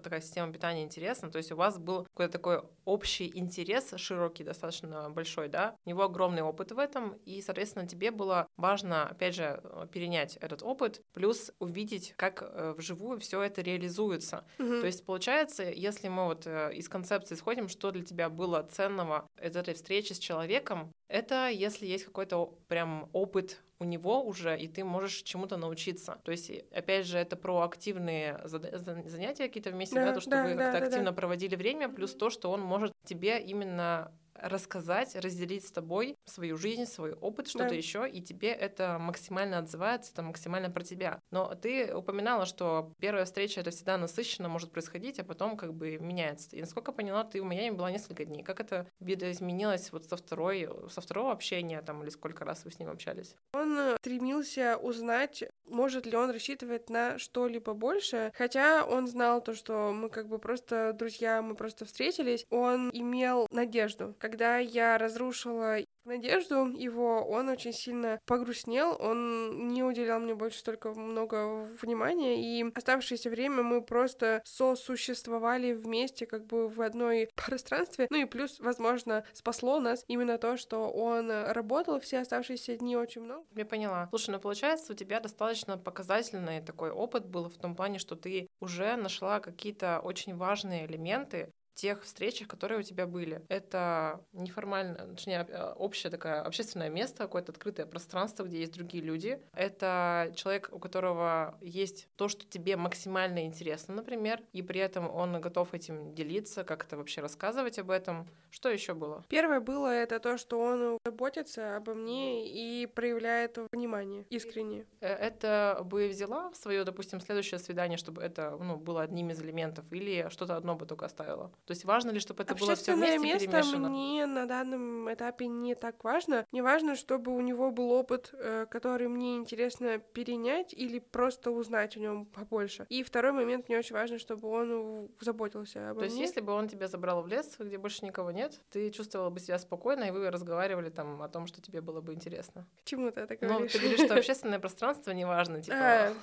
[0.03, 1.31] такая система питания интересна, интересно.
[1.31, 5.75] То есть у вас был какой-то такой общий интерес, широкий, достаточно большой, да?
[5.85, 10.61] У него огромный опыт в этом, и, соответственно, тебе было важно, опять же, перенять этот
[10.61, 14.45] опыт, плюс увидеть, как э, вживую все это реализуется.
[14.59, 14.81] Угу.
[14.81, 19.27] То есть, получается, если мы вот э, из концепции исходим, что для тебя было ценного
[19.41, 24.67] из этой встречи с человеком, это если есть какой-то прям опыт у него уже, и
[24.67, 26.19] ты можешь чему-то научиться.
[26.23, 30.43] То есть, опять же, это про активные занятия какие-то вместе, да, да то, что да,
[30.43, 31.15] вы да, как-то да, активно да.
[31.15, 36.85] проводили время, плюс то, что он может тебе именно рассказать, разделить с тобой свою жизнь,
[36.85, 37.75] свой опыт, что-то да.
[37.75, 41.19] еще, и тебе это максимально отзывается, это максимально про тебя.
[41.31, 45.97] Но ты упоминала, что первая встреча это всегда насыщенно может происходить, а потом как бы
[45.97, 46.55] меняется.
[46.55, 48.43] И насколько поняла, ты у меня была несколько дней.
[48.43, 52.79] Как это видоизменилось вот со второй, со второго общения там или сколько раз вы с
[52.79, 53.35] ним общались?
[53.53, 59.91] Он стремился узнать, может ли он рассчитывать на что-либо больше, хотя он знал то, что
[59.93, 64.15] мы как бы просто друзья, мы просто встретились, он имел надежду.
[64.19, 65.79] Когда я разрушила
[66.09, 72.71] надежду его, он очень сильно погрустнел, он не уделял мне больше столько много внимания, и
[72.75, 78.07] оставшееся время мы просто сосуществовали вместе, как бы в одной пространстве.
[78.09, 83.21] Ну и плюс, возможно, спасло нас именно то, что он работал все оставшиеся дни очень
[83.21, 83.45] много.
[83.55, 84.07] Я поняла.
[84.09, 88.47] Слушай, ну получается, у тебя достаточно показательный такой опыт был в том плане, что ты
[88.59, 93.41] уже нашла какие-то очень важные элементы тех встречах, которые у тебя были.
[93.47, 99.41] Это неформально, точнее, а, общее такое общественное место, какое-то открытое пространство, где есть другие люди.
[99.53, 105.39] Это человек, у которого есть то, что тебе максимально интересно, например, и при этом он
[105.39, 108.27] готов этим делиться, как-то вообще рассказывать об этом.
[108.49, 109.23] Что еще было?
[109.29, 114.85] Первое было это то, что он заботится обо мне и проявляет внимание искренне.
[114.99, 119.41] Э, это бы взяла в свое, допустим, следующее свидание, чтобы это ну, было одним из
[119.41, 121.51] элементов, или что-то одно бы только оставила?
[121.69, 123.89] То есть важно ли, чтобы это было все вместе место перемешано?
[123.89, 126.43] мне на данном этапе не так важно.
[126.51, 131.95] Мне важно, чтобы у него был опыт, э, который мне интересно перенять или просто узнать
[131.95, 132.87] о нем побольше.
[132.89, 136.25] И второй момент, мне очень важно, чтобы он заботился обо То есть мне.
[136.25, 139.59] если бы он тебя забрал в лес, где больше никого нет, ты чувствовала бы себя
[139.59, 142.65] спокойно, и вы разговаривали там о том, что тебе было бы интересно.
[142.83, 143.73] Почему ты это Ну, говоришь?
[143.73, 145.77] ты говоришь, что общественное пространство не важно, типа.
[145.79, 146.13] А,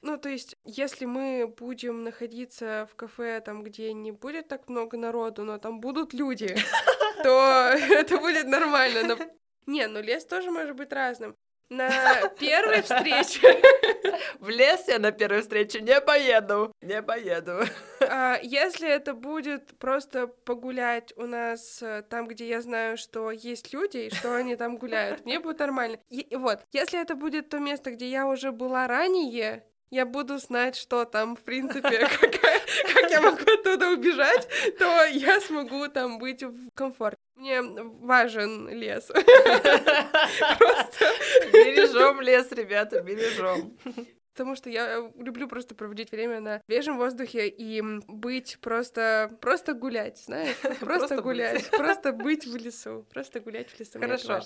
[0.00, 4.96] Ну, то есть, если мы будем находиться в кафе, там, где не будет так много
[4.96, 6.56] народу, но там будут люди,
[7.22, 9.02] то это будет нормально.
[9.02, 9.18] Но...
[9.66, 11.36] Не, ну лес тоже может быть разным.
[11.70, 13.40] На первой встрече,
[14.38, 17.62] В лес я на первую встречу не поеду, не поеду.
[18.00, 23.72] а, если это будет просто погулять у нас э, там, где я знаю, что есть
[23.72, 25.98] люди и что они там гуляют, мне будет нормально.
[26.10, 30.76] И, вот, если это будет то место, где я уже была ранее, я буду знать,
[30.76, 32.08] что там, в принципе,
[32.94, 37.18] как я могу оттуда убежать, то я смогу там быть в комфорте.
[37.36, 39.06] Мне важен лес.
[40.58, 41.06] Просто
[41.52, 43.76] Бережем лес, ребята, бережем.
[44.32, 50.18] потому что я люблю просто проводить время на свежем воздухе и быть просто просто гулять,
[50.18, 51.24] знаешь, Просто просто быть.
[51.24, 53.98] гулять, просто быть в лесу, просто гулять в лесу.
[53.98, 54.40] Хорошо.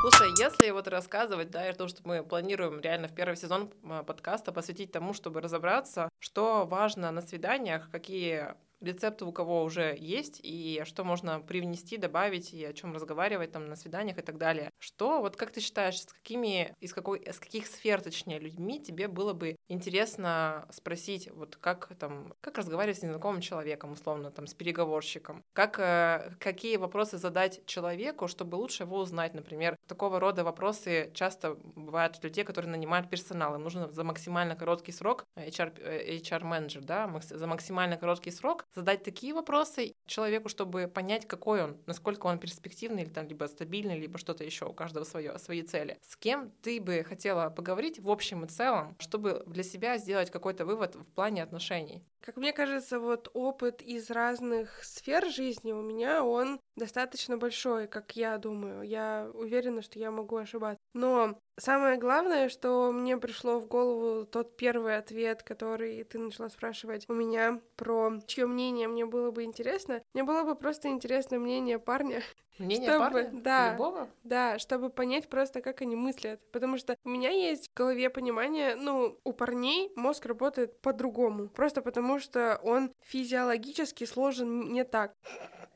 [0.00, 3.68] Слушай, если вот рассказывать, да, и то, что мы планируем реально в первый сезон
[4.06, 10.40] подкаста посвятить тому, чтобы разобраться, что важно на свиданиях, какие рецепты у кого уже есть,
[10.42, 14.70] и что можно привнести, добавить, и о чем разговаривать там на свиданиях и так далее.
[14.78, 19.08] Что, вот как ты считаешь, с какими, из какой, с каких сфер, точнее, людьми тебе
[19.08, 24.54] было бы интересно спросить, вот как там, как разговаривать с незнакомым человеком, условно, там, с
[24.54, 31.10] переговорщиком, как, э, какие вопросы задать человеку, чтобы лучше его узнать, например, такого рода вопросы
[31.14, 35.72] часто бывают у людей, которые нанимают персонал, им нужно за максимально короткий срок, э, HR,
[35.78, 41.76] э, HR-менеджер, да, за максимально короткий срок задать такие вопросы человеку, чтобы понять, какой он,
[41.86, 45.98] насколько он перспективный или там либо стабильный, либо что-то еще, у каждого свое, свои цели.
[46.02, 50.64] С кем ты бы хотела поговорить в общем и целом, чтобы для себя сделать какой-то
[50.66, 52.04] вывод в плане отношений?
[52.20, 58.14] Как мне кажется, вот опыт из разных сфер жизни у меня, он достаточно большой, как
[58.14, 58.82] я думаю.
[58.82, 60.78] Я уверена, что я могу ошибаться.
[60.92, 67.06] Но самое главное, что мне пришло в голову тот первый ответ, который ты начала спрашивать
[67.08, 70.02] у меня про чье мнение мне было бы интересно.
[70.12, 72.22] Мне было бы просто интересно мнение парня,
[72.60, 73.40] Мнение Чтобы- парня?
[73.42, 73.72] да.
[73.72, 74.08] Любого?
[74.22, 76.40] да, чтобы понять просто, как они мыслят.
[76.52, 81.48] Потому что у меня есть в голове понимание, ну, у парней мозг работает по-другому.
[81.48, 85.14] Просто потому что он физиологически сложен не так.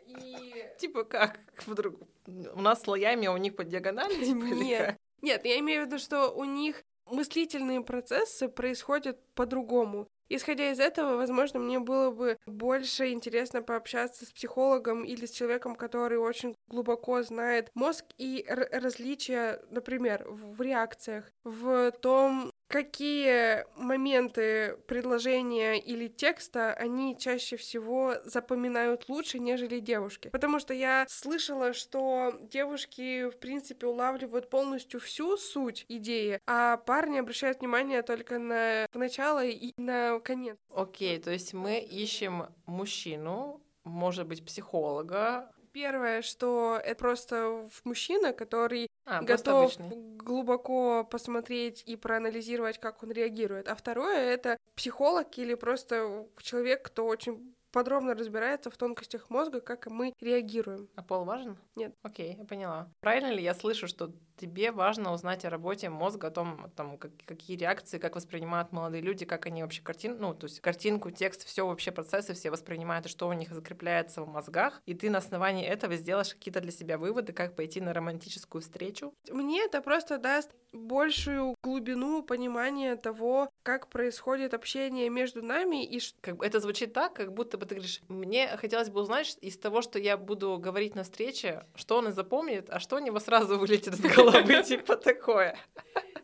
[0.07, 0.37] И...
[0.79, 1.41] Типа как?
[1.67, 1.97] Вдруг?
[2.27, 4.23] У нас слоями, а у них по диагонали?
[4.25, 4.99] Типа, Нет.
[5.23, 10.07] Нет, я имею в виду, что у них мыслительные процессы происходят по-другому.
[10.29, 15.77] Исходя из этого, возможно, мне было бы больше интересно пообщаться с психологом или с человеком,
[15.77, 25.79] который очень глубоко знает мозг и различия, например, в реакциях, в том, какие моменты предложения
[25.79, 30.29] или текста они чаще всего запоминают лучше, нежели девушки.
[30.29, 37.19] Потому что я слышала, что девушки, в принципе, улавливают полностью всю суть идеи, а парни
[37.19, 40.57] обращают внимание только на начало и на конец.
[40.71, 45.51] Окей, то есть мы ищем мужчину, может быть, психолога.
[45.75, 49.75] Первое, что это просто мужчина, который А, готов
[50.17, 53.69] глубоко посмотреть и проанализировать, как он реагирует.
[53.69, 59.89] А второе— это психолог или просто человек, кто очень подробно разбирается в тонкостях мозга, как
[59.89, 60.89] мы реагируем.
[60.95, 61.59] А пол важен?
[61.75, 61.93] Нет.
[62.03, 62.89] Окей, я поняла.
[63.01, 67.13] Правильно ли я слышу, что тебе важно узнать о работе мозга, о том, там, как-
[67.25, 71.45] какие реакции, как воспринимают молодые люди, как они вообще картин, ну, то есть картинку, текст,
[71.47, 75.19] все вообще процессы все воспринимают, и что у них закрепляется в мозгах, и ты на
[75.19, 79.15] основании этого сделаешь какие-то для себя выводы, как пойти на романтическую встречу.
[79.31, 86.37] Мне это просто даст большую глубину понимания того, как происходит общение между нами и Как
[86.37, 89.83] бы это звучит так, как будто бы ты говоришь, мне хотелось бы узнать из того,
[89.83, 93.59] что я буду говорить на встрече, что он и запомнит, а что у него сразу
[93.59, 94.24] вылетит из головы,
[94.65, 95.57] типа такое.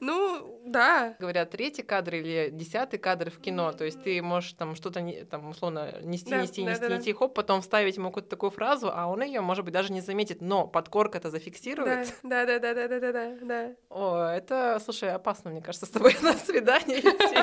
[0.01, 1.15] Ну, да.
[1.19, 5.51] Говорят, третий кадр или десятый кадр в кино, то есть ты можешь там что-то, там,
[5.51, 6.97] условно, нести, Да, нести, да, нести, да, да.
[6.97, 10.01] нести, хоп, потом вставить ему какую-то такую фразу, а он ее, может быть, даже не
[10.01, 12.15] заметит, но подкорка это зафиксирует.
[12.23, 13.75] да, да, да, да, да, да, да, да.
[13.91, 17.35] О, это, слушай, опасно, мне кажется, с тобой на свидание идти.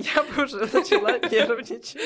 [0.14, 1.96] Я бы уже начала нервничать.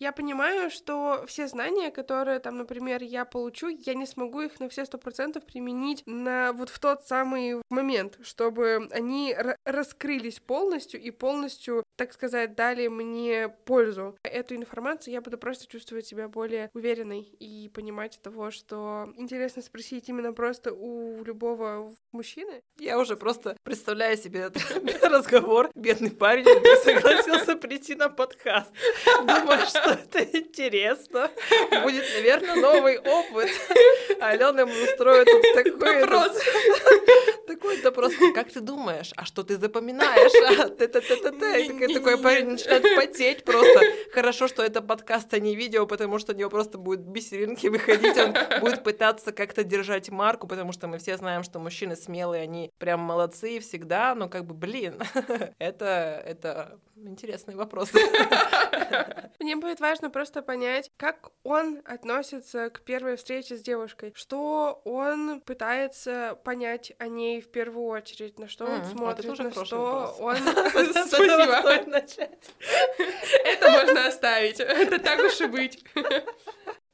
[0.00, 4.68] Я понимаю, что все знания, которые там, например, я получу, я не смогу их на
[4.68, 11.00] все сто процентов применить на вот в тот самый момент, чтобы они ра- раскрылись полностью
[11.00, 14.16] и полностью, так сказать, дали мне пользу.
[14.22, 20.08] Эту информацию я буду просто чувствовать себя более уверенной и понимать того, что интересно спросить
[20.08, 22.62] именно просто у любого мужчины.
[22.78, 24.62] Я уже просто представляю себе этот
[25.02, 25.70] разговор.
[25.74, 26.44] Бедный парень
[26.84, 28.70] согласился прийти на подкаст.
[29.18, 31.30] Думаю, что это интересно.
[31.82, 33.50] Будет, наверное, новый опыт.
[34.20, 36.38] А Алена ему устроит такой Вопрос.
[37.46, 38.12] Такой допрос.
[38.34, 39.10] Как ты думаешь?
[39.16, 40.32] А что ты запоминаешь?
[41.88, 41.90] А.
[41.90, 43.80] И такой- парень начинает потеть просто.
[44.12, 48.16] Хорошо, что это подкаст, а не видео, потому что у него просто будут бисеринки выходить.
[48.16, 52.70] Он будет пытаться как-то держать марку, потому что мы все знаем, что мужчины смелые, они
[52.78, 55.00] прям молодцы всегда, но как бы, блин,
[55.58, 57.90] это, это интересный вопрос.
[59.38, 65.40] Мне будет важно просто понять, как он относится к первой встрече с девушкой, что он
[65.40, 70.36] пытается понять о ней в первую очередь, на что он смотрит, на что он...
[71.06, 71.77] Спасибо.
[71.82, 72.54] Стоит начать.
[73.44, 74.60] Это можно оставить.
[74.60, 75.84] Это так уж и быть.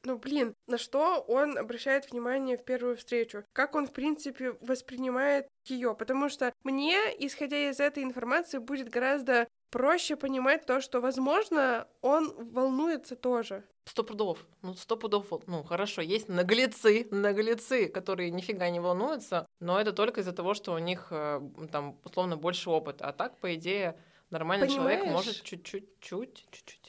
[0.05, 3.43] Ну, блин, на что он обращает внимание в первую встречу?
[3.53, 5.95] Как он, в принципе, воспринимает ее?
[5.95, 12.33] Потому что мне, исходя из этой информации, будет гораздо проще понимать то, что, возможно, он
[12.53, 13.63] волнуется тоже.
[13.85, 14.45] Сто пудов.
[14.61, 15.27] Ну, сто пудов.
[15.47, 20.73] Ну, хорошо, есть наглецы, наглецы, которые нифига не волнуются, но это только из-за того, что
[20.73, 23.05] у них э, там, условно, больше опыта.
[23.05, 23.95] А так, по идее,
[24.29, 25.25] нормальный человек Понимаешь?
[25.25, 26.84] может чуть-чуть, чуть, чуть-чуть.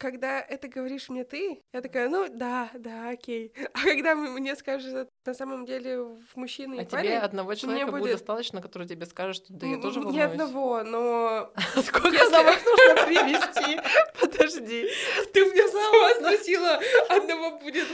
[0.00, 3.52] Когда это говоришь мне ты, я такая, ну да, да, окей.
[3.74, 7.54] А когда мне скажешь, это на самом деле в мужчина и А парень, тебе одного
[7.54, 10.16] человека будет будет- достаточно, который тебе скажет, что да я м, тоже волнуюсь.
[10.16, 11.52] ни одного, но
[11.84, 13.80] Сколько Если- нужно привести?
[14.20, 14.88] Подожди.
[15.34, 16.80] Ты меня сама спросила,
[17.10, 17.86] одного будет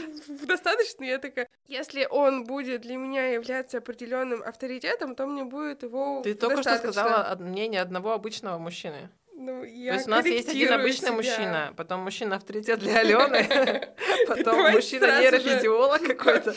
[0.47, 1.03] достаточно?
[1.03, 6.35] Я такая, если он будет для меня являться определенным авторитетом, то мне будет его Ты
[6.35, 9.11] только что сказала мнение одного обычного мужчины.
[9.39, 11.13] Ну, То я есть у нас есть один обычный себя.
[11.13, 13.95] мужчина, потом мужчина авторитет для Алены,
[14.27, 16.55] потом мужчина нейрофизиолог какой-то.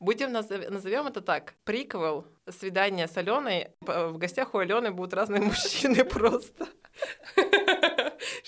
[0.00, 1.52] Будем назовем это так.
[1.64, 3.68] Приквел свидание с Аленой.
[3.82, 6.66] В гостях у Алены будут разные мужчины просто.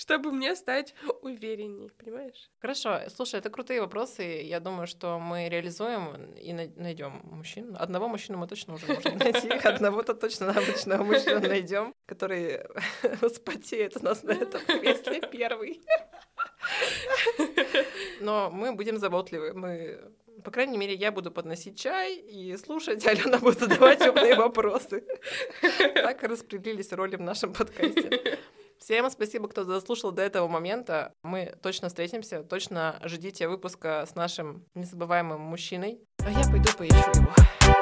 [0.03, 2.51] Чтобы мне стать уверенней, понимаешь?
[2.59, 4.21] Хорошо, слушай, это крутые вопросы.
[4.43, 7.77] Я думаю, что мы реализуем и найдем мужчин.
[7.79, 9.47] Одного мужчину мы точно уже можем найти.
[9.63, 12.59] Одного-то точно обычного мужчину найдем, который
[13.33, 15.81] спотеет у нас на этом кресле первый.
[18.19, 19.53] Но мы будем заботливы.
[19.53, 20.01] Мы,
[20.43, 25.05] по крайней мере, я буду подносить чай и слушать, а Алена будет задавать умные вопросы.
[25.93, 28.37] Так распределились роли в нашем подкасте.
[28.79, 31.13] Всем спасибо, кто дослушал до этого момента.
[31.23, 36.01] Мы точно встретимся, точно ждите выпуска с нашим незабываемым мужчиной.
[36.19, 37.72] А я пойду поищу его.